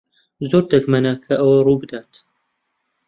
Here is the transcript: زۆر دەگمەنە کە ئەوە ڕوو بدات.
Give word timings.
زۆر 0.49 0.63
دەگمەنە 0.71 1.13
کە 1.25 1.35
ئەوە 1.41 1.59
ڕوو 1.65 1.79
بدات. 1.83 2.11